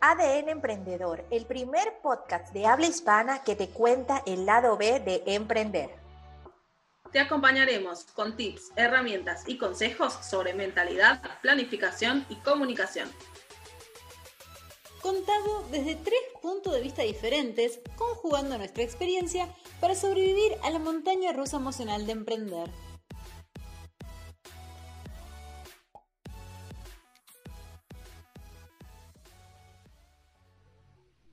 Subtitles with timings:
[0.00, 5.24] ADN Emprendedor, el primer podcast de habla hispana que te cuenta el lado B de
[5.26, 5.90] emprender.
[7.10, 13.10] Te acompañaremos con tips, herramientas y consejos sobre mentalidad, planificación y comunicación.
[15.02, 19.48] Contado desde tres puntos de vista diferentes, conjugando nuestra experiencia
[19.80, 22.70] para sobrevivir a la montaña rusa emocional de emprender.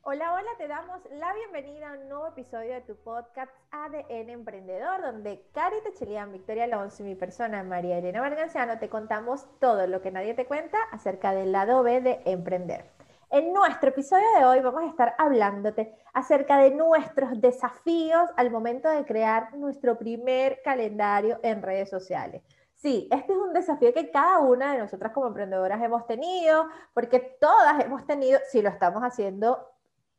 [0.07, 5.01] Hola, hola, te damos la bienvenida a un nuevo episodio de tu podcast ADN Emprendedor,
[5.01, 10.03] donde Cari Techelian, Victoria Alonso y mi persona María Elena Varganciano te contamos todo lo
[10.03, 12.85] que nadie te cuenta acerca del lado B de emprender.
[13.31, 18.87] En nuestro episodio de hoy vamos a estar hablándote acerca de nuestros desafíos al momento
[18.87, 22.43] de crear nuestro primer calendario en redes sociales.
[22.75, 27.19] Sí, este es un desafío que cada una de nosotras como emprendedoras hemos tenido, porque
[27.41, 29.74] todas hemos tenido, si lo estamos haciendo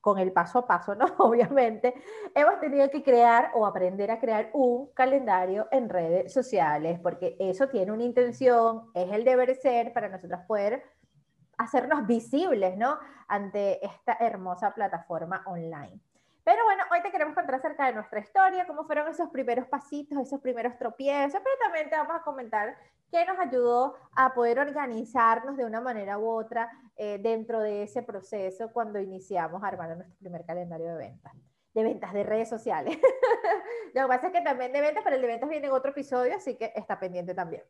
[0.06, 1.04] con el paso a paso, ¿no?
[1.18, 1.92] Obviamente,
[2.32, 7.68] hemos tenido que crear o aprender a crear un calendario en redes sociales, porque eso
[7.68, 10.84] tiene una intención, es el deber ser para nosotros poder
[11.58, 13.00] hacernos visibles, ¿no?
[13.26, 15.98] Ante esta hermosa plataforma online.
[16.44, 20.20] Pero bueno, hoy te queremos contar acerca de nuestra historia, cómo fueron esos primeros pasitos,
[20.20, 22.76] esos primeros tropiezos, pero también te vamos a comentar
[23.10, 28.02] qué nos ayudó a poder organizarnos de una manera u otra eh, dentro de ese
[28.02, 31.32] proceso cuando iniciamos armando nuestro primer calendario de ventas
[31.76, 32.98] de ventas de redes sociales.
[33.94, 35.90] Lo que pasa es que también de ventas, pero el de ventas viene en otro
[35.90, 37.62] episodio, así que está pendiente también.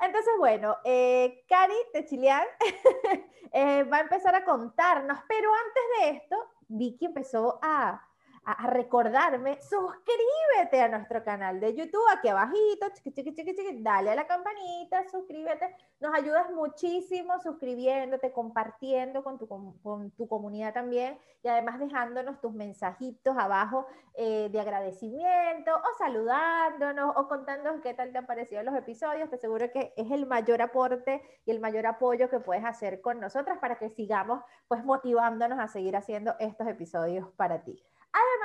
[0.00, 2.00] Entonces, bueno, eh, Cari de
[3.52, 6.36] eh, va a empezar a contarnos, pero antes de esto,
[6.68, 8.05] Vicky empezó a,
[8.46, 14.12] a, recordarme, suscríbete a nuestro canal de YouTube, aquí abajito, chiqui, chiqui, chiqui, chiqui, dale
[14.12, 21.18] a la campanita, suscríbete, nos ayudas muchísimo suscribiéndote, compartiendo con tu, con tu comunidad también
[21.42, 28.12] y además dejándonos tus mensajitos abajo eh, de agradecimiento o saludándonos o contándonos qué tal
[28.12, 31.86] te han parecido los episodios, te aseguro que es el mayor aporte y el mayor
[31.86, 36.68] apoyo que puedes hacer con nosotras para que sigamos pues motivándonos a seguir haciendo estos
[36.68, 37.82] episodios para ti.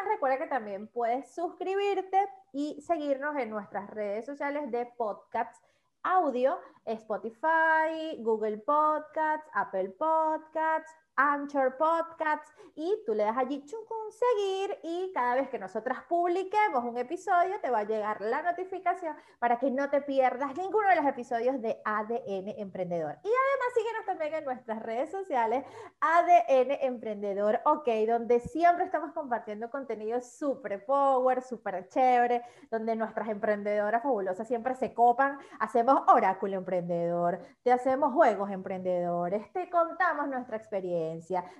[0.09, 5.61] Recuerda que también puedes suscribirte y seguirnos en nuestras redes sociales de podcasts
[6.03, 14.77] audio, Spotify, Google Podcasts, Apple Podcasts, Anchor Podcasts y tú le das allí chucun seguir
[14.83, 19.59] y cada vez que nosotras publiquemos un episodio te va a llegar la notificación para
[19.59, 23.17] que no te pierdas ninguno de los episodios de ADN Emprendedor.
[23.23, 25.65] Y además síguenos también en nuestras redes sociales
[25.99, 34.01] ADN Emprendedor, ok, donde siempre estamos compartiendo contenido súper power, súper chévere, donde nuestras emprendedoras
[34.01, 41.10] fabulosas siempre se copan, hacemos oráculo emprendedor, te hacemos juegos emprendedores, te contamos nuestra experiencia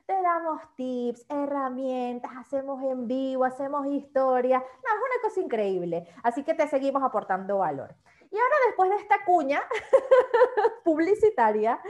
[0.06, 4.60] te damos tips, herramientas, hacemos en vivo, hacemos historia.
[4.60, 6.08] No, es una cosa increíble.
[6.24, 7.96] Así que te seguimos aportando valor.
[8.32, 9.62] Y ahora después de esta cuña
[10.86, 11.82] publicitaria,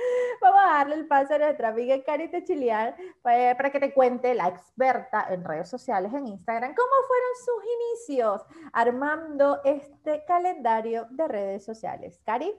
[0.42, 4.34] vamos a darle el paso a nuestra amiga Carita Chiliar para, para, que te cuente,
[4.34, 11.28] la experta en redes sociales, en Instagram, cómo fueron sus inicios armando este calendario de
[11.28, 12.20] redes sociales.
[12.26, 12.52] Cari.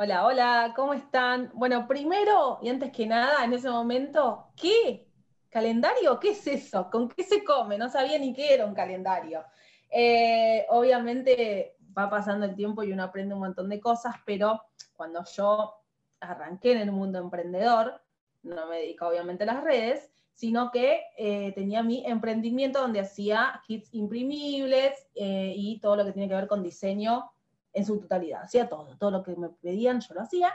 [0.00, 1.50] Hola, hola, ¿cómo están?
[1.54, 5.08] Bueno, primero y antes que nada, en ese momento, ¿qué?
[5.50, 6.20] ¿Calendario?
[6.20, 6.88] ¿Qué es eso?
[6.88, 7.76] ¿Con qué se come?
[7.76, 9.42] No sabía ni qué era un calendario.
[9.90, 14.62] Eh, obviamente va pasando el tiempo y uno aprende un montón de cosas, pero
[14.94, 15.74] cuando yo
[16.20, 18.00] arranqué en el mundo emprendedor,
[18.44, 23.60] no me dedico obviamente a las redes, sino que eh, tenía mi emprendimiento donde hacía
[23.66, 27.32] kits imprimibles eh, y todo lo que tiene que ver con diseño
[27.72, 30.52] en su totalidad, hacía todo, todo lo que me pedían yo lo hacía.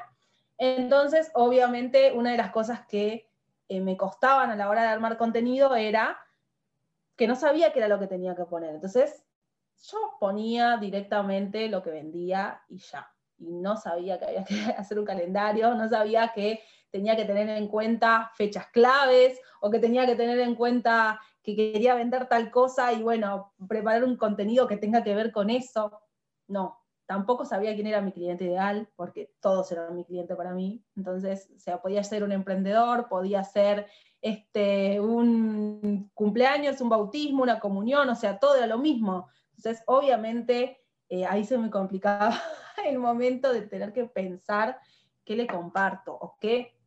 [0.57, 3.29] Entonces, obviamente, una de las cosas que
[3.67, 6.17] eh, me costaban a la hora de armar contenido era
[7.15, 8.75] que no sabía qué era lo que tenía que poner.
[8.75, 9.23] Entonces,
[9.91, 13.07] yo ponía directamente lo que vendía y ya.
[13.37, 16.61] Y no sabía que había que hacer un calendario, no sabía que
[16.91, 21.55] tenía que tener en cuenta fechas claves o que tenía que tener en cuenta que
[21.55, 25.99] quería vender tal cosa y bueno, preparar un contenido que tenga que ver con eso.
[26.47, 30.83] No, tampoco sabía quién era mi cliente ideal, porque todos eran mi cliente para mí.
[30.95, 33.87] Entonces, o sea, podía ser un emprendedor, podía ser
[34.21, 39.27] este, un cumpleaños, un bautismo, una comunión, o sea, todo era lo mismo.
[39.57, 42.41] Entonces, obviamente, eh, ahí se me complicaba
[42.85, 44.79] el momento de tener que pensar
[45.25, 46.77] qué le comparto o qué,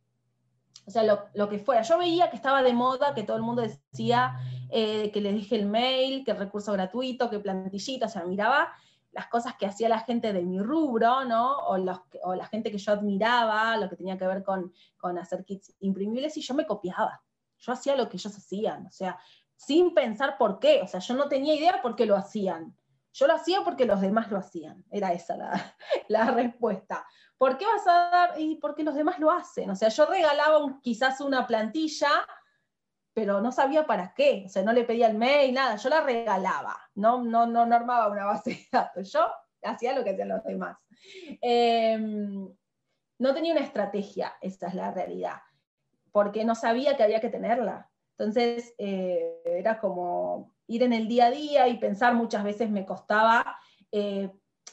[0.86, 1.82] o sea, lo, que fuera.
[1.82, 4.38] Yo veía que estaba de moda, que todo el mundo decía
[4.70, 8.72] eh, que les dije el mail, que recurso gratuito, que plantillita, o sea, miraba
[9.16, 11.56] las cosas que hacía la gente de mi rubro, ¿no?
[11.68, 15.16] O, los, o la gente que yo admiraba, lo que tenía que ver con, con
[15.16, 17.22] hacer kits imprimibles, y yo me copiaba.
[17.58, 19.18] Yo hacía lo que ellos hacían, o sea,
[19.56, 22.76] sin pensar por qué, o sea, yo no tenía idea por qué lo hacían.
[23.14, 25.76] Yo lo hacía porque los demás lo hacían, era esa la,
[26.08, 27.06] la respuesta.
[27.38, 28.38] ¿Por qué vas a dar?
[28.38, 29.70] Y porque los demás lo hacen.
[29.70, 32.10] O sea, yo regalaba quizás una plantilla
[33.16, 36.02] pero no sabía para qué, o sea, no le pedía el mail, nada, yo la
[36.02, 39.26] regalaba, no, no, no, armaba una base de datos, yo
[39.62, 40.76] hacía lo que hacían los demás.
[41.40, 42.46] Em,
[43.18, 45.40] no tenía una estrategia, esa es la realidad,
[46.12, 47.90] porque no sabía que había que tenerla.
[48.18, 52.84] Entonces, eh, era como ir en el día a día y pensar muchas veces me
[52.84, 53.56] costaba
[53.92, 54.30] eh,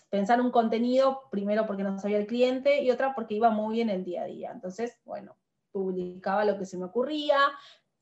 [0.09, 3.89] pensar un contenido, primero porque no sabía el cliente y otra porque iba muy bien
[3.89, 4.51] el día a día.
[4.51, 5.37] Entonces, bueno,
[5.71, 7.37] publicaba lo que se me ocurría,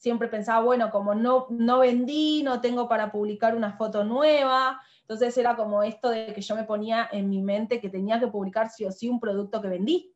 [0.01, 5.37] siempre pensaba, bueno, como no, no vendí, no tengo para publicar una foto nueva, entonces
[5.37, 8.71] era como esto de que yo me ponía en mi mente que tenía que publicar
[8.71, 10.11] sí o sí un producto que vendí.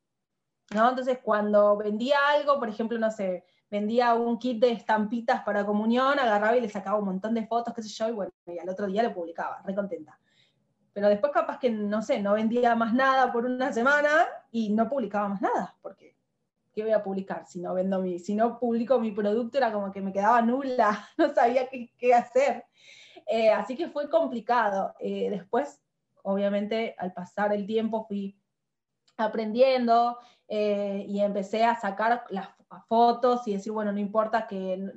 [0.73, 0.89] ¿no?
[0.89, 6.17] Entonces cuando vendía algo, por ejemplo, no sé, vendía un kit de estampitas para comunión,
[6.17, 8.69] agarraba y le sacaba un montón de fotos, qué sé yo, y bueno, y al
[8.69, 10.19] otro día lo publicaba, re contenta.
[10.93, 14.89] Pero después capaz que, no sé, no vendía más nada por una semana y no
[14.89, 15.75] publicaba más nada,
[16.75, 19.57] ¿qué voy a publicar si no vendo mi, si no publico mi producto?
[19.57, 22.66] Era como que me quedaba nula, no sabía qué, hacer.
[23.25, 24.94] Eh, así que fue complicado.
[25.00, 25.81] Eh, después,
[26.24, 28.38] obviamente, al pasar el tiempo fui
[29.18, 30.19] aprendiendo
[30.50, 32.50] eh, y empecé a sacar las
[32.89, 34.92] fotos y decir, bueno, no importa que,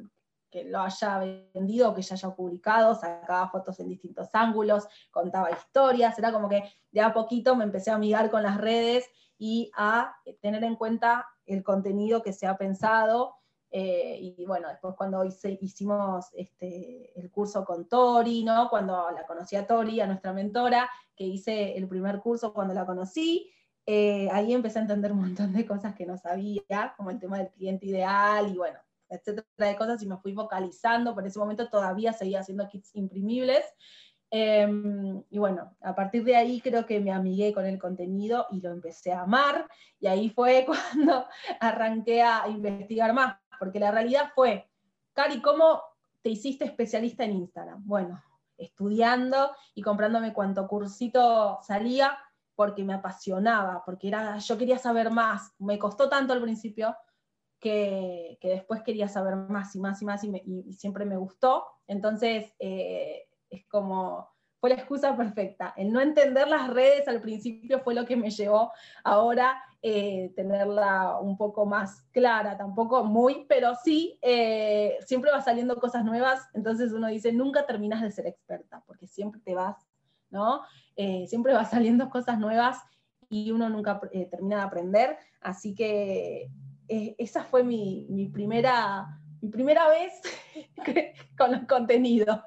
[0.64, 1.18] lo haya
[1.54, 6.64] vendido, que ya haya publicado, sacaba fotos en distintos ángulos, contaba historias, era como que
[6.90, 9.04] de a poquito me empecé a amigar con las redes
[9.36, 13.34] y a tener en cuenta el contenido que se ha pensado.
[13.70, 18.70] Eh, y bueno, después cuando hicimos este, el curso con Tori, ¿no?
[18.70, 22.86] cuando la conocí a Tori, a nuestra mentora, que hice el primer curso cuando la
[22.86, 23.52] conocí,
[23.84, 27.38] eh, ahí empecé a entender un montón de cosas que no sabía, como el tema
[27.38, 28.78] del cliente ideal y bueno,
[29.08, 33.64] etcétera de cosas, y me fui focalizando, por ese momento todavía seguía haciendo kits imprimibles,
[34.30, 38.60] Em, y bueno, a partir de ahí creo que me amigué con el contenido y
[38.60, 39.66] lo empecé a amar.
[40.00, 41.26] Y ahí fue cuando
[41.60, 44.68] arranqué a investigar más, porque la realidad fue,
[45.12, 45.82] Cari, ¿cómo
[46.22, 47.82] te hiciste especialista en Instagram?
[47.86, 48.22] Bueno,
[48.56, 52.18] estudiando y comprándome cuanto cursito salía
[52.54, 55.54] porque me apasionaba, porque era, yo quería saber más.
[55.58, 56.96] Me costó tanto al principio
[57.60, 61.66] que, que después quería saber más y más y más y, siempre me gustó.
[61.86, 64.28] Entonces, eh, es como,
[64.60, 65.72] fue la excusa perfecta.
[65.76, 68.72] El no entender las redes al principio fue lo que me llevó
[69.04, 75.78] ahora eh, tenerla un poco más clara, tampoco muy, pero sí, eh, siempre va saliendo
[75.78, 79.76] cosas nuevas, entonces uno dice, nunca terminas de ser experta, porque siempre te vas,
[80.30, 80.62] ¿no?
[80.96, 82.78] Eh, siempre va saliendo cosas nuevas
[83.28, 86.50] y uno nunca termina de aprender, así que
[86.88, 90.12] esa fue mi, mi, primera, mi primera vez
[91.38, 92.40] con los contenidos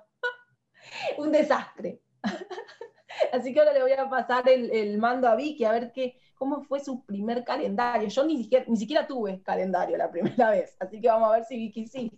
[1.17, 2.01] un desastre.
[3.31, 6.63] Así que ahora le voy a pasar el, mando a Vicky a ver qué, cómo
[6.63, 8.07] fue su primer calendario.
[8.07, 11.45] Yo ni siquiera, ni siquiera tuve calendario la primera vez, así que vamos a ver
[11.45, 12.11] si Vicky sí.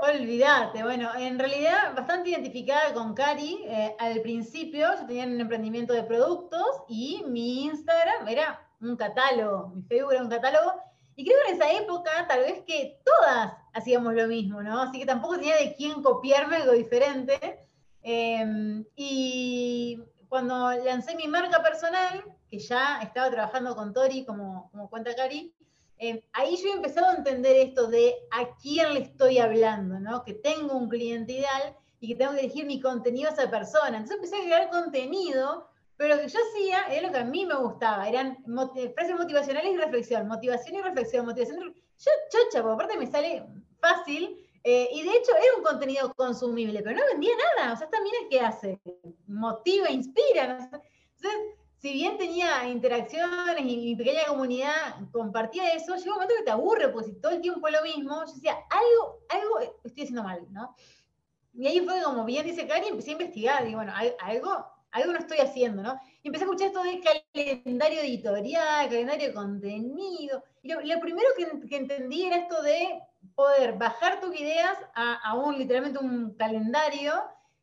[0.00, 3.62] Olvídate, bueno, en realidad bastante identificada con Cari.
[3.66, 9.68] Eh, al principio yo tenía un emprendimiento de productos y mi Instagram era un catálogo,
[9.68, 10.72] mi Facebook era un catálogo.
[11.14, 14.82] Y creo que en esa época tal vez que todas hacíamos lo mismo, ¿no?
[14.82, 17.60] Así que tampoco tenía de quién copiarme algo diferente.
[18.02, 24.90] Em, y cuando lancé mi marca personal, que ya estaba trabajando con Tori, como, como
[24.90, 25.54] cuenta Cari,
[25.98, 30.24] em, ahí yo he empezado a entender esto de a quién le estoy hablando, ¿no?
[30.24, 33.98] Que tengo un cliente ideal y que tengo que dirigir mi contenido a esa persona.
[33.98, 37.46] Entonces empecé a crear contenido, pero lo que yo hacía era lo que a mí
[37.46, 38.38] me gustaba, eran
[38.94, 41.92] frases motivacionales y reflexión, motivación y reflexión, motivación y reflexión.
[41.98, 43.46] Yo, chocha, porque aparte me sale
[43.78, 47.72] fácil eh, y de hecho era un contenido consumible, pero no vendía nada.
[47.72, 48.80] O sea, esta mina que hace,
[49.26, 50.70] motiva, inspira.
[51.16, 51.40] Entonces,
[51.78, 56.50] si bien tenía interacciones y mi pequeña comunidad compartía eso, llegó un momento que te
[56.52, 60.22] aburre, porque si todo el tiempo es lo mismo, yo decía, algo, algo estoy haciendo
[60.22, 60.76] mal, ¿no?
[61.54, 65.18] Y ahí fue como bien dice Cari, empecé a investigar, y bueno, algo, algo no
[65.18, 65.98] estoy haciendo, ¿no?
[66.22, 67.00] Y empecé a escuchar esto de
[67.34, 70.44] calendario editorial, calendario de contenido.
[70.62, 73.02] Y lo, primero que, que entendí era esto de
[73.34, 77.12] poder bajar tus ideas a, un, literalmente un calendario,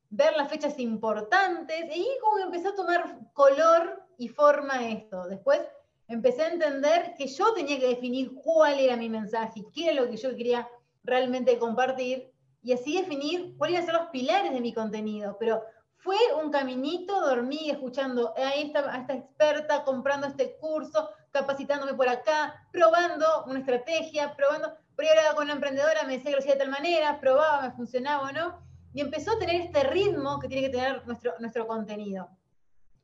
[0.09, 5.27] ver las fechas importantes, y como que empezó a tomar color y forma esto.
[5.27, 5.61] Después
[6.07, 10.09] empecé a entender que yo tenía que definir cuál era mi mensaje, qué era lo
[10.09, 10.67] que yo quería
[11.03, 15.37] realmente compartir, y así definir cuáles a ser los pilares de mi contenido.
[15.39, 15.63] Pero
[15.97, 22.09] fue un caminito, dormí escuchando a esta, a esta experta, comprando este curso, capacitándome por
[22.09, 26.53] acá, probando una estrategia, probando, por ahí con la emprendedora, me decía que lo hacía
[26.55, 28.59] de tal manera, probaba, me funcionaba o no,
[28.93, 32.29] y empezó a tener este ritmo que tiene que tener nuestro, nuestro contenido.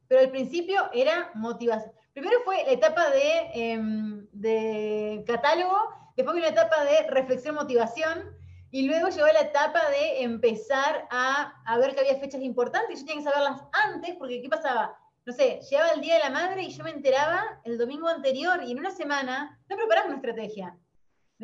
[0.09, 1.93] Pero al principio era motivación.
[2.11, 5.77] Primero fue la etapa de, em, de catálogo,
[6.17, 8.35] después vino la etapa de reflexión, motivación,
[8.71, 12.99] y luego llegó la etapa de empezar a, a, ver que había fechas importantes, y
[12.99, 14.97] yo tenía que saberlas antes, porque ¿qué pasaba?
[15.25, 18.61] No sé, llegaba el Día de la Madre y yo me enteraba el domingo anterior,
[18.65, 20.77] y en una semana no preparaba una estrategia.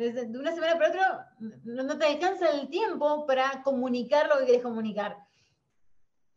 [0.02, 4.38] Desde, de una semana para otra no, no te alcanza el tiempo para comunicar lo
[4.38, 5.16] que querés comunicar.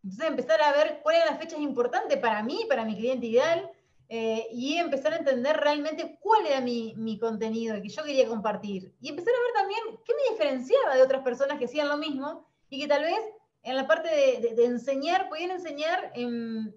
[0.04, 3.72] Entonces empezar a ver cuáles eran las fechas importantes para mí, para mi cliente ideal,
[4.08, 8.94] eh, y empezar a entender realmente cuál era mi, mi, contenido, que yo quería compartir.
[9.02, 12.48] Y empezar a ver también qué me diferenciaba de otras personas que hacían lo mismo
[12.70, 13.20] y que tal vez
[13.64, 16.76] en la parte de, de, de enseñar, podían enseñar en,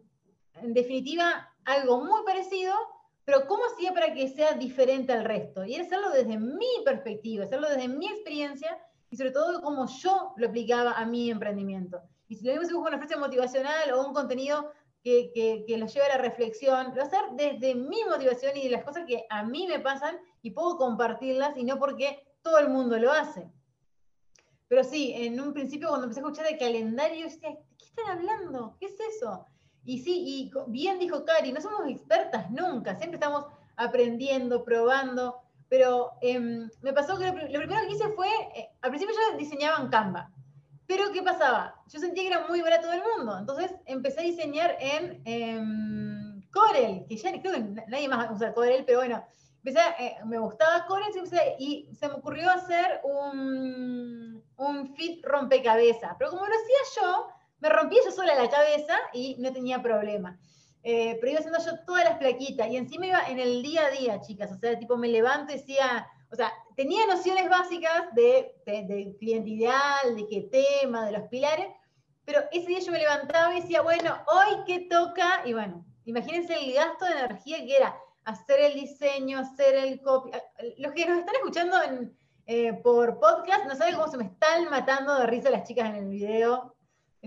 [0.55, 2.75] en, definitiva algo muy parecido,
[3.29, 5.63] pero cómo hacía para que sea diferente al resto.
[5.63, 8.79] Y hacerlo desde mi perspectiva, hacerlo desde mi experiencia
[9.11, 12.01] y sobre todo cómo yo lo aplicaba a mi emprendimiento.
[12.27, 14.73] Y si lo mismo se busca una frase motivacional o un contenido
[15.05, 18.83] que, que, que, lleve a la reflexión, lo hacer desde mi motivación y de las
[18.83, 22.99] cosas que a mí me pasan y puedo compartirlas y no porque todo el mundo
[22.99, 23.47] lo hace.
[24.69, 27.85] Pero sí, en un principio cuando empecé a escuchar el calendario, yo decía, ¿de qué
[27.85, 28.79] están hablando?
[28.81, 29.45] ¿Qué es eso?
[29.85, 36.13] Y sí, y bien dijo Cari, no somos expertas nunca, siempre estamos aprendiendo, probando, pero
[36.21, 36.39] eh,
[36.83, 39.89] me pasó que lo, lo, primero que hice fue, eh, al principio yo diseñaba en
[39.89, 40.31] Canva,
[40.89, 41.75] pero ¿qué pasaba?
[41.93, 43.37] Yo sentía que era muy barato del mundo.
[43.39, 48.85] Entonces empecé a diseñar en eh, Corel, que ya creo que nadie más usa Corel,
[48.87, 49.23] pero bueno,
[49.59, 51.13] empecé eh, me gustaba Corel
[51.59, 56.17] y se me ocurrió hacer un, un fit rompecabezas.
[56.19, 57.29] Pero como lo hacía yo,
[57.61, 60.39] me rompía yo sola la cabeza y no tenía problema.
[60.83, 63.91] Eh, pero iba haciendo yo todas las plaquitas y encima iba en el día a
[63.91, 64.53] día, chicas.
[64.53, 69.17] O sea, tipo me levanto y decía o sea, tenía nociones básicas de, de, de,
[69.19, 71.69] cliente ideal, de qué tema, de los pilares,
[72.25, 76.55] pero ese día yo me levantaba y decía, bueno, hoy qué toca, y bueno, imagínense
[76.55, 80.31] el gasto de energía que era hacer el diseño, hacer el copy.
[80.77, 81.77] Los que nos están escuchando
[82.47, 85.97] eh, por podcast no saben cómo se me están matando de risa las chicas en
[85.97, 86.75] el video.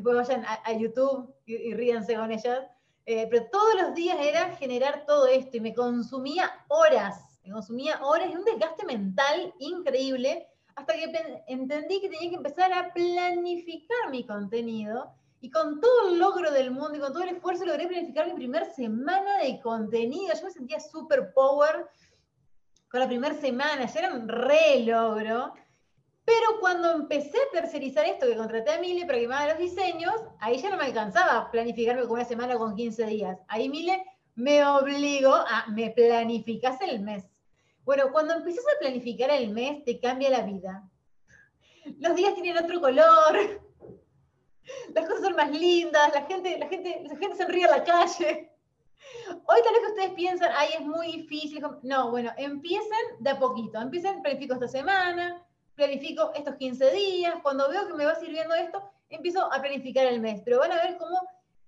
[0.01, 2.59] Después vayan a, a YouTube y, y, ríanse con ellas.
[3.05, 7.99] Eh, pero todos los días era generar todo esto y me consumía horas me consumía
[8.03, 14.09] horas y un desgaste mental increíble, hasta que entendí que tenía que empezar a planificar
[14.09, 15.13] mi contenido.
[15.43, 18.33] Y con todo el logro del mundo y con todo el esfuerzo logré planificar mi
[18.33, 20.33] primera semana de contenido.
[20.35, 21.87] Yo me sentía super power
[22.89, 25.53] con la primera semana, ya era un re logro.
[26.31, 29.57] Pero cuando empecé a tercerizar esto, que contraté a Mile para que me haga los
[29.57, 33.37] diseños, ahí ya no me alcanzaba planificarme con una semana o con 15 días.
[33.49, 34.01] Ahí Mile
[34.35, 37.25] me obligó a, me planificas el mes.
[37.83, 40.89] Bueno, cuando empiezas a planificar el mes, te cambia la vida.
[41.99, 43.61] Los días tienen otro color,
[44.95, 48.53] las cosas son más lindas, la gente, la gente, la gente sonríe a la calle.
[49.27, 51.61] Hoy tal vez que ustedes piensan, ay, es muy difícil.
[51.83, 53.81] No, bueno, empiecen de a poquito.
[53.81, 55.45] Empiecen, planifico esta semana,
[55.81, 57.35] planifico estos 15 días.
[57.41, 60.41] Cuando veo que me va sirviendo esto, empiezo a planificar el mes.
[60.45, 61.17] Pero van a ver cómo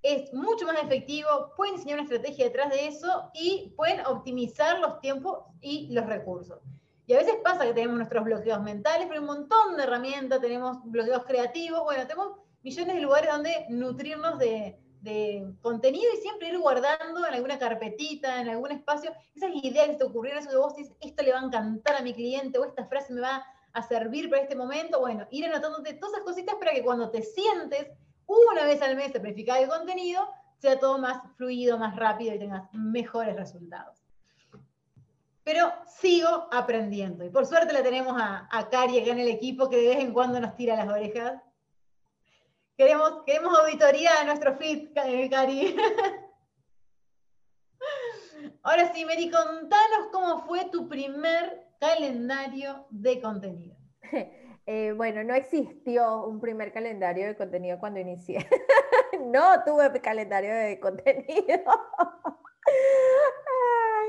[0.03, 4.99] es mucho más efectivo, pueden diseñar una estrategia detrás de eso y pueden optimizar los
[4.99, 6.59] tiempos y los recursos.
[7.07, 10.41] Y a veces pasa que tenemos nuestros bloqueos mentales, pero hay un montón de herramientas,
[10.41, 16.49] tenemos bloqueos creativos, bueno, tenemos millones de lugares donde nutrirnos de, de contenido y siempre
[16.49, 20.57] ir guardando en alguna carpetita, en algún espacio, esas ideas que te ocurrieron, eso que
[20.57, 23.45] vos dices, esto le va a encantar a mi cliente o esta frase me va
[23.73, 27.21] a servir para este momento, bueno, ir anotándote todas esas cositas para que cuando te
[27.21, 27.87] sientes
[28.25, 30.27] una vez al mes a el contenido,
[30.57, 33.99] sea todo más fluido, más rápido y tengas mejores resultados.
[35.43, 37.25] Pero sigo aprendiendo.
[37.25, 39.99] Y por suerte la tenemos a, a Cari acá en el equipo que de vez
[39.99, 41.41] en cuando nos tira las orejas.
[42.77, 45.75] Queremos, queremos auditoría a nuestro feed, Cari.
[48.63, 53.75] Ahora sí, Mary, contanos cómo fue tu primer calendario de contenido.
[54.65, 58.47] Eh, bueno, no existió un primer calendario de contenido cuando inicié.
[59.25, 61.63] no tuve calendario de contenido.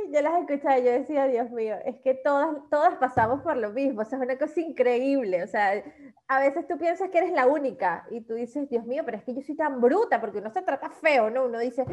[0.12, 3.70] Yo las escuchaba y yo decía, Dios mío, es que todas, todas pasamos por lo
[3.70, 4.02] mismo.
[4.02, 5.42] O sea, es una cosa increíble.
[5.42, 5.82] O sea,
[6.28, 9.24] a veces tú piensas que eres la única y tú dices, Dios mío, pero es
[9.24, 11.44] que yo soy tan bruta porque uno se trata feo, ¿no?
[11.44, 11.84] Uno dice,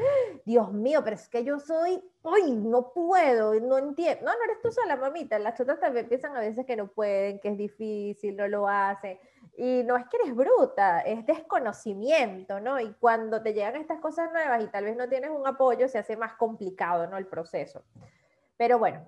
[0.46, 3.60] Dios mío, pero es que yo soy, ¡ay, no puedo!
[3.60, 4.26] No entiendo.
[4.26, 5.40] No, no eres tú sola, mamita.
[5.40, 9.18] Las otras también piensan a veces que no pueden, que es difícil, no lo hacen.
[9.58, 12.80] Y no es que eres bruta, es desconocimiento, ¿no?
[12.80, 15.98] Y cuando te llegan estas cosas nuevas y tal vez no tienes un apoyo, se
[15.98, 17.18] hace más complicado, ¿no?
[17.18, 17.84] El proceso.
[18.58, 19.08] Pero bueno,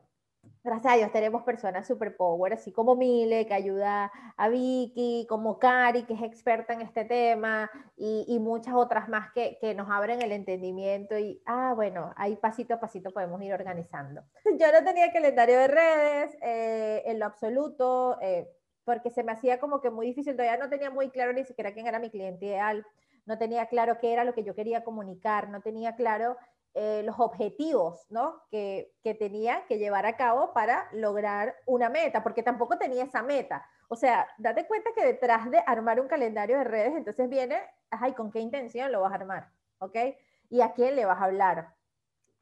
[0.64, 5.60] gracias a Dios tenemos personas super power, así como Mile, que ayuda a Vicky, como
[5.60, 10.22] Cari, que es experta en este tema, y, muchas otras más que, que, nos abren
[10.22, 11.18] el entendimiento.
[11.18, 14.24] Y, ah, bueno, ahí pasito a pasito podemos ir organizando.
[14.60, 18.50] Yo no tenía calendario de redes eh, en lo absoluto, eh,
[18.86, 21.74] porque se me hacía como que muy difícil, todavía no tenía muy claro ni siquiera
[21.74, 22.86] quién era mi cliente ideal,
[23.25, 26.38] no tenía claro qué era lo que yo quería comunicar, no tenía claro
[26.74, 28.42] eh, los objetivos ¿no?
[28.50, 33.22] que, que, tenía que llevar a cabo para lograr una meta, porque tampoco tenía esa
[33.22, 33.66] meta.
[33.90, 37.60] O sea, date cuenta que detrás de armar un calendario de redes, entonces viene,
[37.92, 39.50] ay, ¿con qué intención lo vas a armar?
[39.78, 39.96] ¿Ok?
[40.50, 41.75] ¿Y a quién le vas a hablar?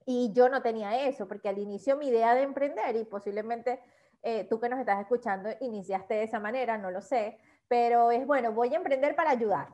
[0.06, 3.82] Y yo no tenía eso, porque al inicio mi idea de emprender, y posiblemente
[4.24, 7.38] eh, tú que nos estás escuchando iniciaste de esa manera, no lo sé,
[7.68, 9.70] pero es bueno, voy a emprender para ayudar.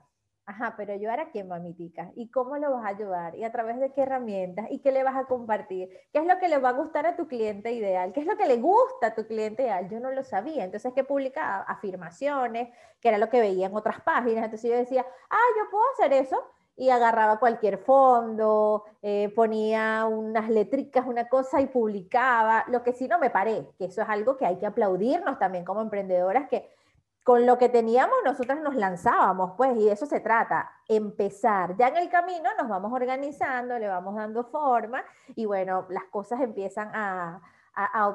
[0.49, 2.09] Ajá, pero ayudar a quién, mamitica?
[2.15, 3.35] ¿Y cómo lo vas a ayudar?
[3.35, 4.67] ¿Y a través de qué herramientas?
[4.69, 5.89] ¿Y qué le vas a compartir?
[6.13, 8.13] ¿Qué es lo que le va a gustar a tu cliente ideal?
[8.13, 9.89] ¿Qué es lo que le gusta a tu cliente ideal?
[9.89, 10.63] Yo no lo sabía.
[10.63, 11.63] Entonces, ¿qué publicaba?
[11.63, 12.69] Afirmaciones,
[13.01, 14.45] que era lo que veía en otras páginas.
[14.45, 16.41] Entonces yo decía, ah, yo puedo hacer eso.
[16.77, 22.63] Y agarraba cualquier fondo, eh, ponía unas letricas, una cosa y publicaba.
[22.67, 25.65] Lo que sí no me paré, que eso es algo que hay que aplaudirnos también
[25.65, 26.69] como emprendedoras, que
[27.27, 31.75] con lo que teníamos nosotras nos lanzábamos, pues, y de eso se trata, empezar.
[31.75, 35.03] Ya en el camino nos vamos organizando, le vamos dando forma
[35.35, 37.41] y bueno, las cosas empiezan a,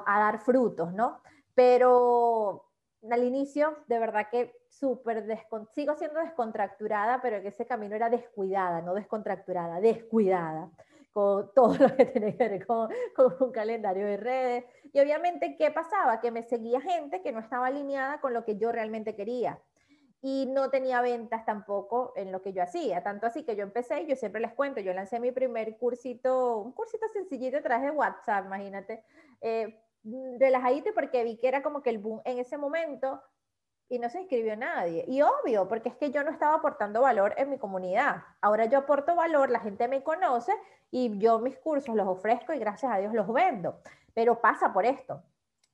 [0.07, 1.21] dar frutos, ¿no?
[1.55, 2.65] Pero
[3.11, 5.25] al inicio, de verdad que súper,
[5.73, 10.71] sigo siendo descontracturada, pero en ese camino era descuidada, no descontracturada, descuidada
[11.13, 14.65] con todo lo que tiene que ver con, con, un calendario de redes.
[14.93, 16.21] Y obviamente, ¿qué pasaba?
[16.21, 19.59] Que me seguía gente que no estaba alineada con lo que yo realmente quería.
[20.25, 23.03] Y no tenía ventas tampoco en lo que yo hacía.
[23.03, 26.73] Tanto así que yo empecé, yo siempre les cuento, yo lancé mi primer cursito, un
[26.73, 29.03] cursito sencillito a través de WhatsApp, imagínate,
[29.41, 29.82] eh,
[30.39, 33.23] relajadito porque vi que era como que el boom en ese momento
[33.89, 35.05] y no se inscribió nadie.
[35.07, 38.23] Y obvio, porque es que yo no estaba aportando valor en mi comunidad.
[38.41, 40.53] Ahora yo aporto valor, la gente me conoce
[40.91, 43.81] y yo mis cursos los ofrezco y gracias a Dios los vendo.
[44.15, 45.23] Pero pasa por esto,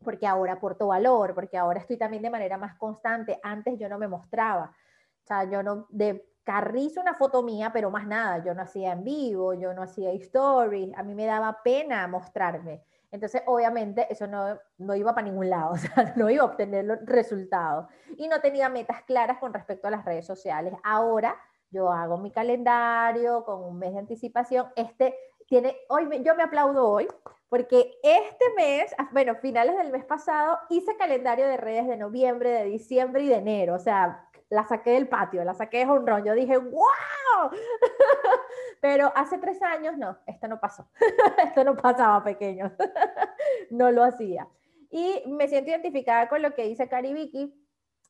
[0.02, 3.38] porque ahora aporto valor, porque ahora estoy también de manera más constante.
[3.42, 4.74] Antes yo no me mostraba.
[5.22, 8.42] O sea, yo no, de carrizo una foto mía, pero más nada.
[8.44, 10.92] Yo no hacía en vivo, yo no hacía stories.
[10.96, 12.82] A mí me daba pena mostrarme.
[13.10, 16.84] Entonces, obviamente, eso no, no iba para ningún lado, o sea, no iba a obtener
[16.84, 17.86] los resultados.
[18.16, 20.74] Y no tenía metas claras con respecto a las redes sociales.
[20.84, 21.36] Ahora
[21.70, 24.66] yo hago mi calendario con un mes de anticipación.
[24.76, 25.14] Este
[25.46, 27.08] tiene, hoy yo me aplaudo hoy,
[27.48, 32.50] porque este mes, ah, bueno, finales del mes pasado, hice calendario de redes de noviembre,
[32.50, 33.74] de diciembre y de enero.
[33.74, 36.24] O sea, la saqué del patio, la saqué de honrón.
[36.24, 37.50] Yo dije, ¡wow!
[38.80, 40.88] Pero hace tres años, no, esto no pasó.
[41.44, 42.72] esto no pasaba pequeño.
[43.70, 44.48] no lo hacía.
[44.90, 47.54] Y me siento identificada con lo que dice Cari Vicky,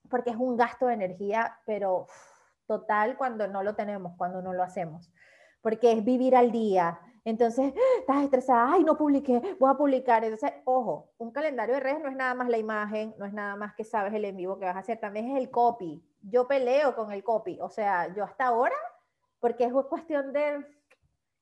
[0.09, 2.07] porque es un gasto de energía, pero
[2.67, 5.11] total cuando no lo tenemos, cuando no lo hacemos.
[5.61, 10.25] Porque es vivir al día, entonces, estás estresada, ay, no publiqué, voy a publicar.
[10.25, 13.55] Entonces, ojo, un calendario de redes no es nada más la imagen, no es nada
[13.55, 16.03] más que sabes el en vivo que vas a hacer, también es el copy.
[16.23, 18.77] Yo peleo con el copy, o sea, yo hasta ahora,
[19.41, 20.65] porque es cuestión de,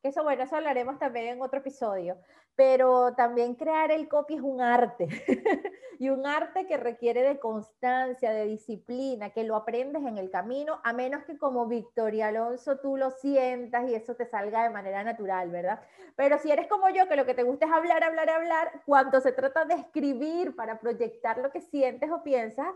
[0.03, 2.19] que eso, bueno, eso hablaremos también en otro episodio,
[2.55, 5.09] pero también crear el copy es un arte,
[5.99, 10.81] y un arte que requiere de constancia, de disciplina, que lo aprendes en el camino,
[10.85, 15.03] a menos que como Victoria Alonso tú lo sientas y eso te salga de manera
[15.05, 15.81] natural, ¿verdad?
[16.15, 19.21] Pero si eres como yo, que lo que te gusta es hablar, hablar, hablar, cuando
[19.21, 22.69] se trata de escribir para proyectar lo que sientes o piensas,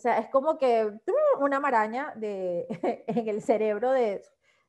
[0.00, 0.90] o sea, es como que
[1.40, 2.66] una maraña de,
[3.06, 4.22] en el cerebro de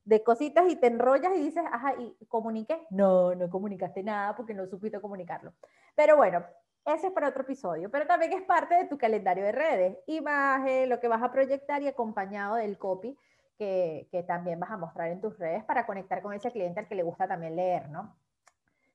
[0.04, 2.86] de cositas y te enrollas y dices, ajá, ¿y comuniqué?
[2.90, 5.54] No, no comunicaste nada porque no supiste comunicarlo.
[5.96, 6.44] Pero bueno,
[6.86, 10.90] ese es para otro episodio, pero también es parte de tu calendario de redes, imagen,
[10.90, 13.16] lo que vas a proyectar y acompañado del copy
[13.58, 16.88] que, que también vas a mostrar en tus redes para conectar con ese cliente al
[16.88, 18.16] que le gusta también leer, ¿no?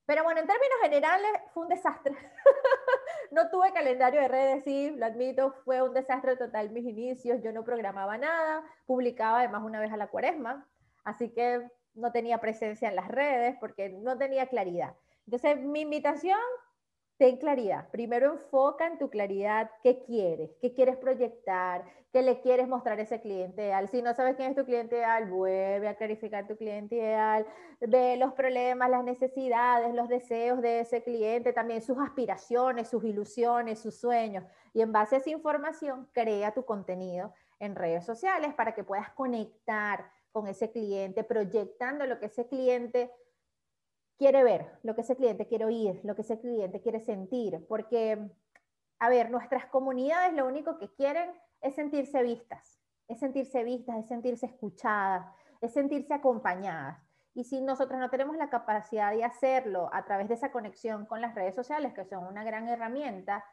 [0.07, 2.15] Pero bueno, en términos generales fue un desastre.
[3.31, 7.43] no tuve calendario de redes, sí, lo admito, fue un desastre total mis inicios.
[7.43, 10.67] Yo no programaba nada, publicaba además una vez a la cuaresma,
[11.05, 14.95] así que no tenía presencia en las redes porque no tenía claridad.
[15.27, 16.39] Entonces, mi invitación,
[17.19, 17.89] ten claridad.
[17.91, 23.03] Primero enfoca en tu claridad qué quieres, qué quieres proyectar, qué le quieres mostrar a
[23.03, 23.89] ese cliente ideal.
[23.89, 27.47] Si no sabes quién es tu cliente ideal, vuelve a clarificar tu cliente ideal,
[27.81, 33.79] ve los problemas, las necesidades, los deseos de ese cliente, también sus aspiraciones, sus ilusiones,
[33.79, 34.45] sus sueños.
[34.75, 39.11] Y en base a esa información, crea tu contenido en redes sociales para que puedas
[39.11, 43.11] conectar con ese cliente, proyectando lo que ese cliente
[44.19, 48.31] quiere ver, lo que ese cliente quiere oír, lo que ese cliente quiere sentir, porque,
[48.99, 54.09] a ver, nuestras comunidades lo único que quieren es sentirse vistas, es sentirse vistas, es
[54.09, 55.27] sentirse escuchadas,
[55.61, 56.99] es sentirse acompañadas.
[57.35, 61.21] Y si nosotros no tenemos la capacidad de hacerlo a través de esa conexión con
[61.21, 63.45] las redes sociales, que son una gran herramienta,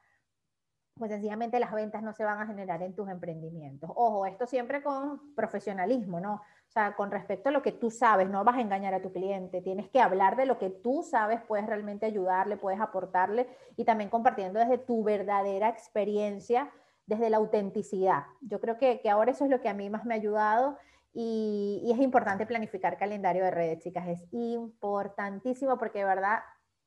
[0.95, 3.89] pues sencillamente las ventas no se van a generar en tus emprendimientos.
[3.95, 6.35] Ojo, esto siempre con profesionalismo, ¿no?
[6.35, 9.11] O sea, con respecto a lo que tú sabes, no vas a engañar a tu
[9.11, 13.85] cliente, tienes que hablar de lo que tú sabes, puedes realmente ayudarle, puedes aportarle y
[13.85, 16.71] también compartiendo desde tu verdadera experiencia,
[17.05, 18.23] desde la autenticidad.
[18.41, 20.77] Yo creo que, que ahora eso es lo que a mí más me ha ayudado
[21.13, 24.07] y, es importante planificar calendario de redes, chicas.
[24.07, 26.39] Es importantísimo porque de verdad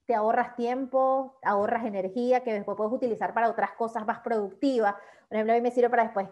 [0.07, 4.95] te ahorras tiempo, ahorras energía que después puedes utilizar para otras cosas más productivas.
[5.29, 6.29] Por ejemplo, a mí me sirve para después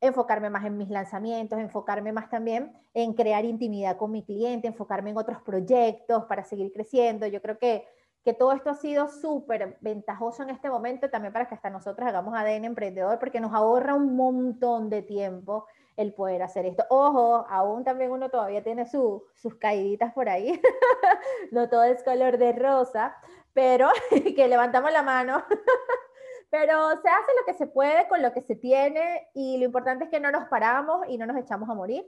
[0.00, 5.10] enfocarme más en mis lanzamientos, enfocarme más también en crear intimidad con mi cliente, enfocarme
[5.10, 7.26] en otros proyectos para seguir creciendo.
[7.26, 7.86] Yo creo que,
[8.24, 12.08] que todo esto ha sido súper ventajoso en este momento también para que hasta nosotros
[12.08, 16.84] hagamos ADN emprendedor porque nos ahorra un montón de tiempo el poder hacer esto.
[16.88, 20.60] Ojo, aún también uno todavía tiene sus caíditas por ahí.
[21.50, 23.16] no todo es color de rosa,
[23.52, 23.88] pero
[24.36, 25.44] que levantamos la mano.
[26.50, 30.04] pero se hace lo que se puede con lo que se tiene y lo importante
[30.04, 32.04] es que no nos paramos y no nos echamos a morir.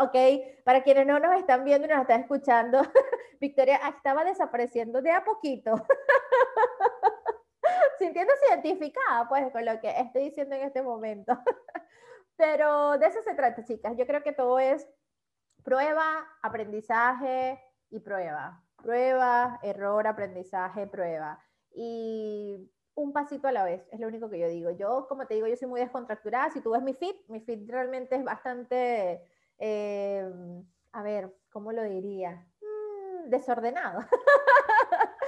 [0.00, 0.14] ok,
[0.64, 2.82] para quienes no nos están viendo y nos están escuchando,
[3.40, 5.74] Victoria estaba desapareciendo de a poquito.
[7.98, 11.36] Sintiéndose identificada pues con lo que estoy diciendo en este momento.
[12.36, 13.96] Pero de eso se trata, chicas.
[13.96, 14.86] Yo creo que todo es
[15.62, 18.62] prueba, aprendizaje y prueba.
[18.76, 21.42] Prueba, error, aprendizaje, prueba.
[21.74, 24.70] Y un pasito a la vez, es lo único que yo digo.
[24.70, 26.50] Yo, como te digo, yo soy muy descontracturada.
[26.50, 29.22] Si tú ves mi fit, mi fit realmente es bastante,
[29.58, 30.30] eh,
[30.92, 32.46] a ver, ¿cómo lo diría?
[32.62, 34.00] Mm, desordenado.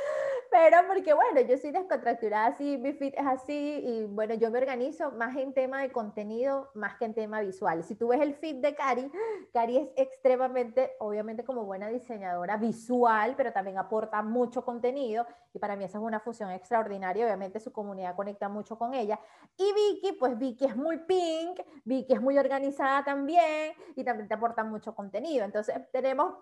[0.60, 4.58] pero porque bueno, yo soy descontracturada así, mi fit es así y bueno, yo me
[4.58, 7.84] organizo más en tema de contenido más que en tema visual.
[7.84, 9.08] Si tú ves el fit de Cari,
[9.52, 15.76] Cari es extremadamente, obviamente como buena diseñadora visual, pero también aporta mucho contenido y para
[15.76, 19.20] mí esa es una función extraordinaria, obviamente su comunidad conecta mucho con ella.
[19.56, 24.34] Y Vicky, pues Vicky es muy pink, Vicky es muy organizada también y también te
[24.34, 25.44] aporta mucho contenido.
[25.44, 26.34] Entonces tenemos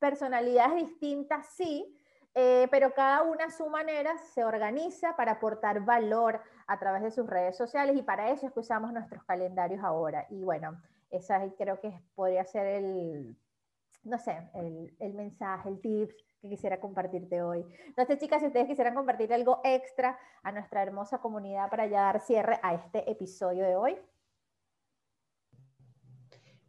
[0.00, 1.96] personalidades distintas, sí,
[2.34, 7.10] eh, pero cada una a su manera se organiza para aportar valor a través de
[7.10, 10.26] sus redes sociales y para eso es que usamos nuestros calendarios ahora.
[10.30, 13.36] Y bueno, esa creo que podría ser el,
[14.04, 17.64] no sé, el, mensaje, el tips que quisiera compartirte hoy.
[18.06, 22.20] Sé, chicas, si ustedes quisieran compartir algo extra a nuestra hermosa comunidad para ya dar
[22.20, 23.98] cierre a este episodio de hoy.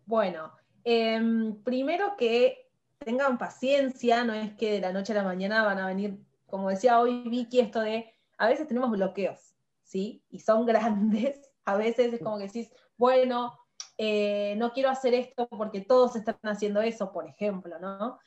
[0.05, 0.51] Bueno,
[0.83, 2.60] em, primero que
[3.03, 6.69] tengan paciencia, no es que de la noche a la mañana van a venir, como
[6.69, 10.23] decía hoy Vicky, esto de, a veces tenemos bloqueos, ¿sí?
[10.29, 13.57] Y son grandes, a veces es como que decís, bueno,
[13.97, 18.19] eh, no quiero hacer esto porque todos están haciendo eso, por ejemplo, ¿no?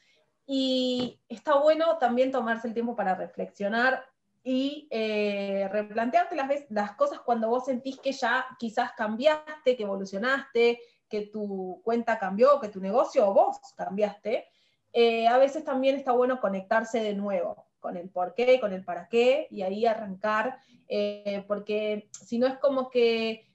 [0.46, 4.04] Y está bueno también tomarse el tiempo para reflexionar
[4.42, 10.80] y eh, replantearte las, las cosas cuando vos sentís que ya quizás cambiaste, que evolucionaste,
[11.08, 14.48] que tu cuenta cambió, que tu negocio o vos cambiaste,
[14.94, 18.84] eh, a veces también está bueno conectarse de nuevo con el por qué, con el
[18.84, 23.46] para qué, y ahí arrancar, eh, porque si no es como que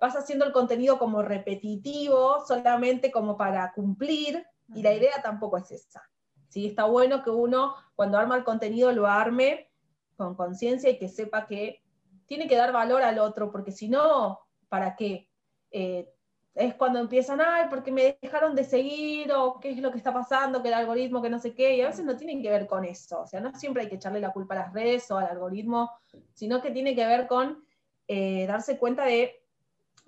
[0.00, 5.70] vas haciendo el contenido como repetitivo, solamente como para cumplir, y la idea tampoco es
[5.72, 6.02] esa.
[6.48, 6.66] ¿sí?
[6.66, 9.70] Está bueno que uno, cuando arma el contenido, lo arme
[10.16, 11.82] con conciencia y que sepa que
[12.26, 15.28] tiene que dar valor al otro, porque si no, ¿para qué?
[15.72, 16.08] Eh,
[16.54, 20.12] es cuando empiezan, ay, porque me dejaron de seguir, o qué es lo que está
[20.12, 22.66] pasando, que el algoritmo, que no sé qué, y a veces no tienen que ver
[22.66, 25.18] con eso, o sea, no siempre hay que echarle la culpa a las redes o
[25.18, 25.90] al algoritmo,
[26.32, 27.64] sino que tiene que ver con
[28.06, 29.42] eh, darse cuenta de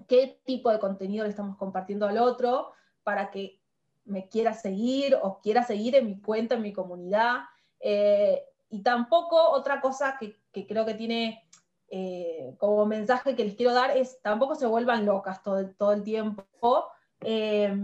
[0.07, 3.61] qué tipo de contenido le estamos compartiendo al otro para que
[4.05, 7.41] me quiera seguir o quiera seguir en mi cuenta, en mi comunidad.
[7.81, 11.46] Eh, y tampoco otra cosa que, que creo que tiene
[11.89, 16.03] eh, como mensaje que les quiero dar es tampoco se vuelvan locas todo, todo el
[16.03, 16.45] tiempo,
[17.21, 17.75] eh,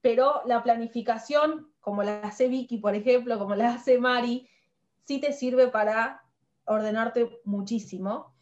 [0.00, 4.48] pero la planificación, como la hace Vicky, por ejemplo, como la hace Mari,
[5.04, 6.22] sí te sirve para
[6.66, 8.32] ordenarte muchísimo.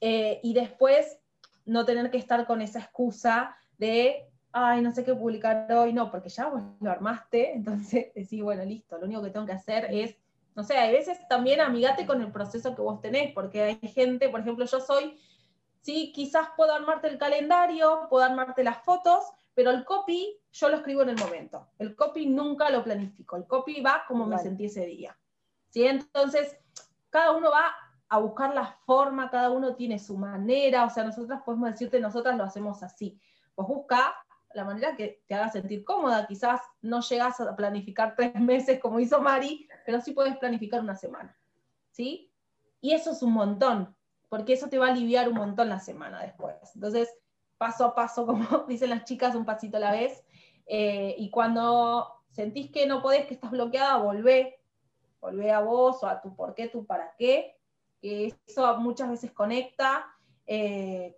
[0.00, 1.18] Eh, y después
[1.64, 6.10] no tener que estar con esa excusa de, ay, no sé qué publicar hoy, no,
[6.10, 9.86] porque ya vos lo armaste, entonces decís, bueno, listo, lo único que tengo que hacer
[9.90, 10.16] es
[10.54, 14.28] no sé, hay veces también amigate con el proceso que vos tenés, porque hay gente,
[14.28, 15.18] por ejemplo, yo soy
[15.82, 16.12] ¿sí?
[16.14, 21.02] Quizás puedo armarte el calendario, puedo armarte las fotos, pero el copy yo lo escribo
[21.02, 21.68] en el momento.
[21.78, 23.36] El copy nunca lo planifico.
[23.36, 25.16] El copy va como me sentí ese día.
[25.68, 25.86] ¿sí?
[25.86, 26.56] Entonces,
[27.10, 27.74] cada uno va
[28.08, 32.36] a buscar la forma, cada uno tiene su manera, o sea, nosotras podemos decirte, nosotras
[32.36, 33.18] lo hacemos así.
[33.54, 34.14] Pues busca
[34.54, 36.26] la manera que te haga sentir cómoda.
[36.26, 40.96] Quizás no llegas a planificar tres meses como hizo Mari, pero sí puedes planificar una
[40.96, 41.36] semana.
[41.90, 42.32] ¿Sí?
[42.80, 43.94] Y eso es un montón,
[44.28, 46.56] porque eso te va a aliviar un montón la semana después.
[46.74, 47.08] Entonces,
[47.58, 50.24] paso a paso, como dicen las chicas, un pasito a la vez.
[50.66, 54.60] Eh, y cuando sentís que no podés, que estás bloqueada, volvé,
[55.20, 57.56] volvé a vos o a tu por qué, tu para qué,
[58.00, 60.06] que eso muchas veces conecta
[60.46, 61.16] eh,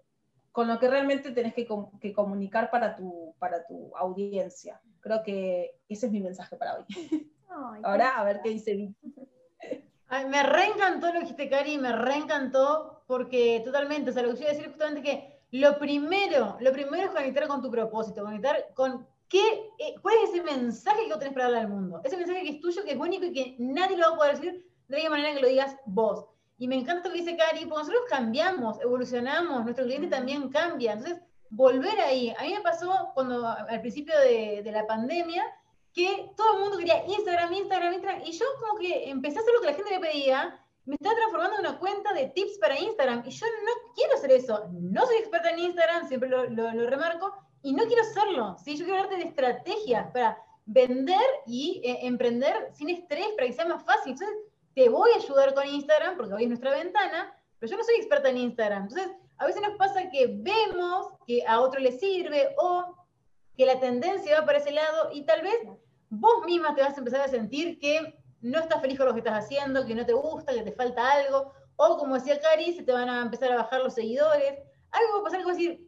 [0.52, 1.66] con lo que realmente tenés que,
[2.14, 4.80] comunicar para tu, para tu audiencia.
[5.00, 6.84] Creo que ese es mi mensaje para hoy.
[7.82, 9.14] Ahora, a ver qué dice Vicky.
[10.28, 14.42] me reencantó lo que dijiste, Cari, me reencantó porque totalmente, o sea, lo que yo
[14.42, 18.72] iba a decir justamente que lo primero, lo primero es conectar con tu propósito, conectar
[18.74, 22.00] con qué, eh, cuál es ese mensaje que vos tenés para darle al mundo.
[22.04, 24.36] Ese mensaje que es tuyo, que es único y que nadie lo va a poder
[24.36, 26.26] decir de la manera que lo digas vos.
[26.58, 30.92] Y me encanta lo que dice Cari, porque nosotros cambiamos, evolucionamos, nuestro cliente también cambia.
[30.92, 32.34] Entonces, volver ahí.
[32.38, 35.44] A mí me pasó cuando al principio de, de la pandemia,
[35.94, 39.54] que todo el mundo quería Instagram, Instagram, Instagram, y yo como que empecé a hacer
[39.54, 42.78] lo que la gente me pedía, me estaba transformando en una cuenta de tips para
[42.78, 46.90] Instagram, y yo no quiero hacer eso, no soy experta en Instagram, siempre lo, lo,
[46.90, 48.76] remarco, y no quiero hacerlo, ¿sí?
[48.76, 53.66] yo quiero hablarte de estrategias para vender y eh, emprender sin estrés, para que sea
[53.66, 54.12] más fácil.
[54.12, 54.36] Entonces,
[54.74, 57.94] te voy a ayudar con Instagram, porque hoy es nuestra ventana, pero yo no soy
[57.96, 58.82] experta en Instagram.
[58.82, 62.96] Entonces, a veces nos pasa que vemos que a otro le sirve o
[63.56, 65.54] que la tendencia va para ese lado y tal vez
[66.18, 69.20] vos misma te vas a empezar a sentir que no estás feliz con lo que
[69.20, 72.82] estás haciendo, que no te gusta, que te falta algo, o como decía Cari, se
[72.82, 74.58] te van a empezar a bajar los seguidores,
[74.90, 75.86] algo va a pasar que vas a decir,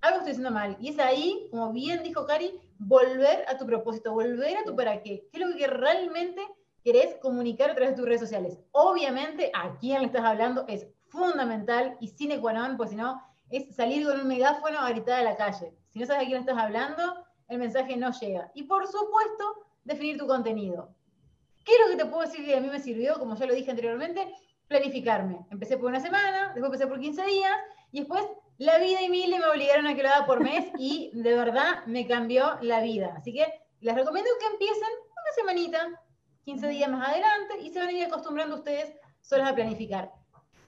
[0.00, 0.76] algo estoy haciendo mal.
[0.80, 5.02] Y es ahí, como bien dijo Cari, volver a tu propósito, volver a tu para
[5.02, 5.28] qué.
[5.30, 6.42] ¿Qué es lo que realmente
[6.84, 8.58] querés comunicar a través de tus redes sociales?
[8.72, 13.22] Obviamente, a quién le estás hablando es fundamental y sine qua non, pues si no,
[13.50, 15.74] es salir con un megáfono a gritar a la calle.
[15.90, 18.50] Si no sabes a quién estás hablando, el mensaje no llega.
[18.54, 20.94] Y por supuesto, definir tu contenido.
[21.64, 23.18] ¿Qué es lo que te puedo decir que a mí me sirvió?
[23.18, 24.34] Como ya lo dije anteriormente,
[24.68, 25.38] planificarme.
[25.50, 27.52] Empecé por una semana, después empecé por 15 días,
[27.92, 28.24] y después
[28.56, 31.84] la vida y Mile me obligaron a que lo haga por mes, y de verdad
[31.86, 33.14] me cambió la vida.
[33.18, 33.46] Así que
[33.80, 36.02] les recomiendo que empiecen una semanita,
[36.44, 40.10] 15 días más adelante, y se van a ir acostumbrando ustedes solos a planificar.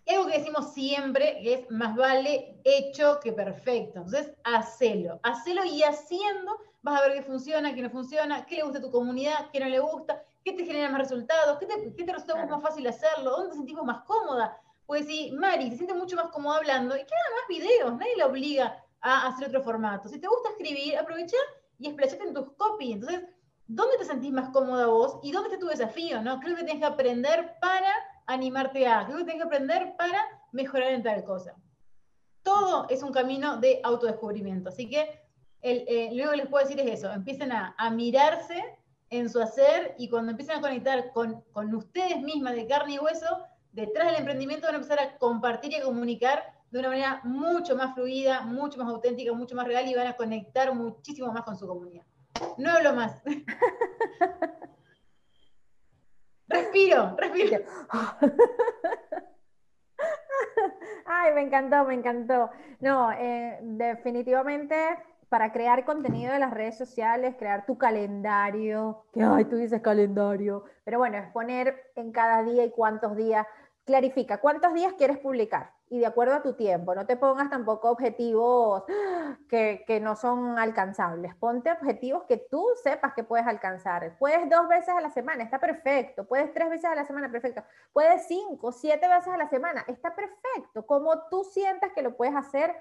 [0.06, 4.00] Y algo que decimos siempre que es más vale hecho que perfecto.
[4.00, 5.18] Entonces, hacelo.
[5.22, 8.82] Hacelo y haciendo vas a ver qué funciona, qué no funciona, qué le gusta a
[8.82, 12.12] tu comunidad, qué no le gusta, qué te genera más resultados, qué te, qué te
[12.12, 14.60] resulta más fácil hacerlo, dónde te sentimos más cómoda.
[14.84, 18.16] Pues si Mari se siente mucho más cómoda hablando, y que haga más videos, nadie
[18.18, 20.10] la obliga a hacer otro formato.
[20.10, 21.38] Si te gusta escribir, aprovecha
[21.78, 22.92] y explayate en tus copy.
[22.92, 23.22] Entonces,
[23.66, 26.20] ¿dónde te sentís más cómoda vos y dónde está tu desafío?
[26.20, 26.38] ¿no?
[26.38, 27.88] Creo que tienes que aprender para
[28.26, 30.20] animarte a, creo que tienes que aprender para
[30.52, 31.56] mejorar en tal cosa.
[32.42, 34.68] Todo es un camino de autodescubrimiento.
[34.68, 35.23] Así que
[35.64, 38.62] el, eh, lo que les puedo decir es eso, empiecen a, mirarse
[39.08, 42.98] en su hacer y cuando empiecen a conectar con, con, ustedes mismas de carne y
[42.98, 47.20] hueso, detrás del emprendimiento van a empezar a compartir y a comunicar de una manera
[47.24, 51.44] mucho más fluida, mucho más auténtica, mucho más real y van a conectar muchísimo más
[51.44, 52.04] con su comunidad.
[52.58, 53.22] No hablo más.
[56.48, 57.64] respiro, respiro.
[61.06, 62.50] Ay, me encantó, me encantó.
[62.80, 64.76] No, eh, definitivamente
[65.28, 70.64] para crear contenido de las redes sociales, crear tu calendario, que ay, tú dices calendario,
[70.84, 73.46] pero bueno, es poner en cada día y cuántos días,
[73.84, 77.90] clarifica cuántos días quieres publicar y de acuerdo a tu tiempo, no te pongas tampoco
[77.90, 78.82] objetivos
[79.48, 84.16] que, que no son alcanzables, ponte objetivos que tú sepas que puedes alcanzar.
[84.18, 87.62] Puedes dos veces a la semana, está perfecto, puedes tres veces a la semana, perfecto,
[87.92, 92.34] puedes cinco, siete veces a la semana, está perfecto, como tú sientas que lo puedes
[92.34, 92.74] hacer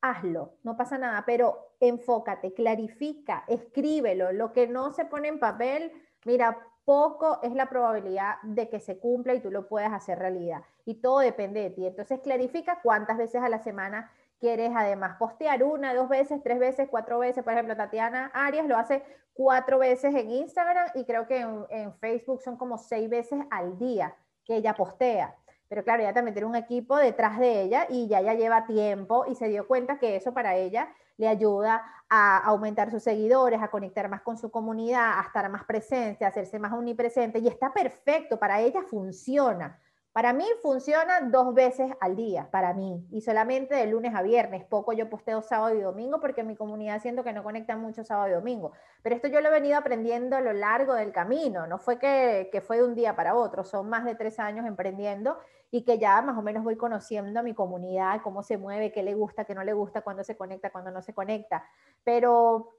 [0.00, 4.32] hazlo, no pasa nada, pero enfócate, clarifica, escríbelo.
[4.32, 5.92] Lo que no se pone en papel,
[6.24, 10.62] mira, poco es la probabilidad de que se cumpla y tú lo puedas hacer realidad.
[10.84, 11.86] Y todo depende de ti.
[11.86, 16.88] Entonces, clarifica cuántas veces a la semana quieres además postear una, dos veces, tres veces,
[16.88, 17.42] cuatro veces.
[17.42, 21.92] Por ejemplo, Tatiana Arias lo hace cuatro veces en Instagram y creo que en, en
[21.94, 25.34] Facebook son como seis veces al día que ella postea.
[25.68, 29.24] Pero claro, ya también tiene un equipo detrás de ella y ya ya lleva tiempo
[29.26, 33.68] y se dio cuenta que eso para ella le ayuda a aumentar sus seguidores, a
[33.68, 37.72] conectar más con su comunidad, a estar más presente, a hacerse más omnipresente y está
[37.72, 39.80] perfecto, para ella funciona.
[40.16, 44.64] Para mí funciona dos veces al día, para mí, y solamente de lunes a viernes.
[44.64, 48.28] Poco yo posteo sábado y domingo porque mi comunidad siento que no conecta mucho sábado
[48.30, 48.72] y domingo.
[49.02, 52.48] Pero esto yo lo he venido aprendiendo a lo largo del camino, no fue que,
[52.50, 55.36] que fue de un día para otro, son más de tres años emprendiendo
[55.76, 59.02] y que ya más o menos voy conociendo a mi comunidad, cómo se mueve, qué
[59.02, 61.64] le gusta, qué no le gusta, cuándo se conecta, cuándo no se conecta.
[62.02, 62.72] Pero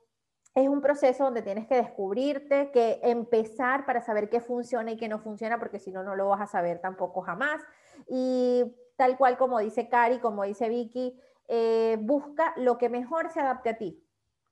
[0.55, 5.07] es un proceso donde tienes que descubrirte, que empezar para saber qué funciona y qué
[5.07, 7.61] no funciona, porque si no, no lo vas a saber tampoco jamás.
[8.07, 8.63] Y
[8.95, 13.69] tal cual como dice Cari, como dice Vicky, eh, busca lo que mejor se adapte
[13.69, 14.03] a ti.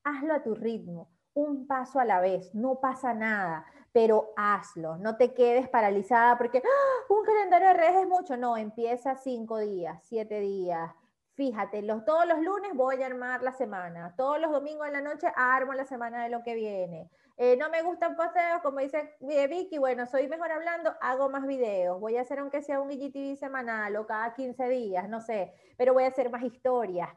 [0.04, 5.16] Hazlo a tu ritmo, un paso a la vez, no pasa nada, pero hazlo, no
[5.16, 7.14] te quedes paralizada porque ¡ah!
[7.14, 10.92] un calendario de redes es mucho, no, empieza cinco días, siete días,
[11.36, 15.02] Fíjate, los, todos los lunes voy a armar la semana, todos los domingos en la
[15.02, 17.10] noche armo la semana de lo que viene.
[17.36, 22.00] Eh, no me gustan posteos, como dice Vicky, bueno, soy mejor hablando, hago más videos.
[22.00, 25.94] Voy a hacer aunque sea un IGTV semanal o cada 15 días, no sé, pero
[25.94, 27.10] voy a hacer más historias.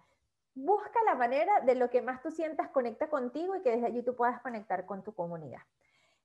[0.55, 4.03] Busca la manera de lo que más tú sientas conecta contigo y que desde allí
[4.03, 5.61] tú puedas conectar con tu comunidad.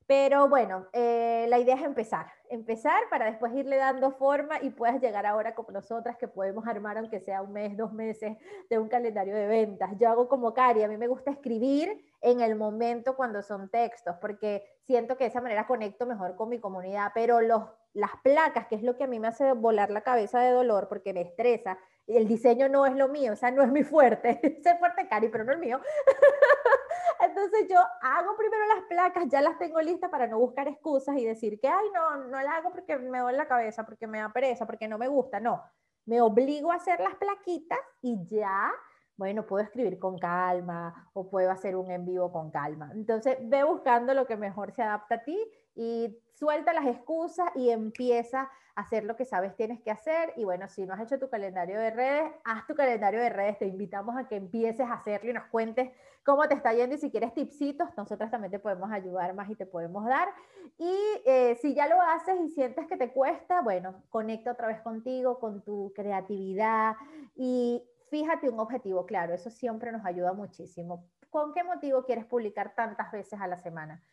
[0.06, 5.02] Pero bueno, eh, la idea es empezar, empezar para después irle dando forma y puedas
[5.02, 8.38] llegar ahora como nosotras que podemos armar, aunque sea un mes, dos meses,
[8.70, 9.92] de un calendario de ventas.
[9.98, 14.16] Yo hago como Cari, a mí me gusta escribir en el momento cuando son textos,
[14.20, 17.64] porque siento que de esa manera conecto mejor con mi comunidad, pero los,
[17.94, 20.90] las placas, que es lo que a mí me hace volar la cabeza de dolor
[20.90, 24.40] porque me estresa, el diseño no es lo mío, o sea, no es mi fuerte,
[24.64, 25.80] es fuerte Cari, pero no el mío.
[27.20, 31.26] Entonces yo hago primero las placas, ya las tengo listas para no buscar excusas y
[31.26, 34.30] decir que, ay, no, no las hago porque me duele la cabeza, porque me da
[34.30, 35.40] pereza, porque no me gusta.
[35.40, 35.64] No,
[36.06, 38.72] me obligo a hacer las plaquitas y ya,
[39.16, 42.92] bueno, puedo escribir con calma o puedo hacer un en vivo con calma.
[42.94, 45.38] Entonces ve buscando lo que mejor se adapta a ti
[45.76, 50.34] y suelta las excusas y empieza a hacer lo que sabes tienes que hacer.
[50.36, 53.60] Y bueno, si no has hecho tu calendario de redes, haz tu calendario de redes.
[53.60, 55.92] Te invitamos a que empieces a hacerlo y nos cuentes
[56.24, 59.56] cómo te está yendo y si quieres tipsitos, nosotras también te podemos ayudar más y
[59.56, 60.30] te podemos dar.
[60.78, 64.82] Y eh, si ya lo haces y sientes que te cuesta, bueno, conecta otra vez
[64.82, 66.96] contigo, con tu creatividad
[67.36, 69.34] y fíjate un objetivo claro.
[69.34, 71.06] Eso siempre nos ayuda muchísimo.
[71.30, 74.04] ¿Con qué motivo quieres publicar tantas veces a la semana?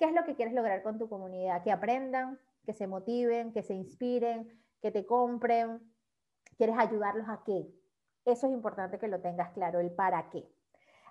[0.00, 1.62] ¿Qué es lo que quieres lograr con tu comunidad?
[1.62, 4.48] Que aprendan, que se motiven, que se inspiren,
[4.80, 5.92] que te compren.
[6.56, 7.70] ¿Quieres ayudarlos a qué?
[8.24, 10.50] Eso es importante que lo tengas claro, el para qué.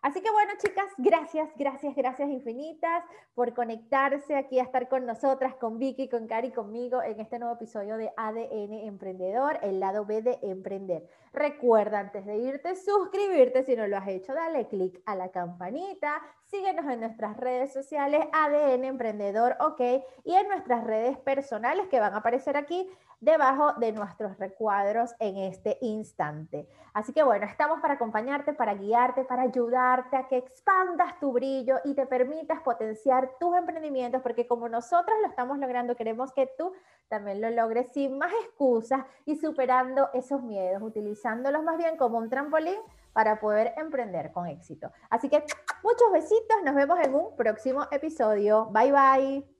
[0.01, 5.55] Así que bueno, chicas, gracias, gracias, gracias infinitas por conectarse aquí a estar con nosotras,
[5.55, 10.21] con Vicky, con Cari, conmigo en este nuevo episodio de ADN Emprendedor, el lado B
[10.21, 11.05] de Emprender.
[11.33, 16.21] Recuerda antes de irte, suscribirte si no lo has hecho, dale click a la campanita,
[16.45, 19.81] síguenos en nuestras redes sociales ADN Emprendedor, ok,
[20.23, 22.89] y en nuestras redes personales que van a aparecer aquí
[23.21, 26.67] debajo de nuestros recuadros en este instante.
[26.93, 31.77] Así que bueno, estamos para acompañarte, para guiarte, para ayudarte a que expandas tu brillo
[31.83, 36.73] y te permitas potenciar tus emprendimientos, porque como nosotras lo estamos logrando, queremos que tú
[37.09, 42.29] también lo logres sin más excusas y superando esos miedos, utilizándolos más bien como un
[42.29, 42.79] trampolín
[43.13, 44.91] para poder emprender con éxito.
[45.09, 45.43] Así que
[45.83, 48.67] muchos besitos, nos vemos en un próximo episodio.
[48.71, 49.58] Bye bye.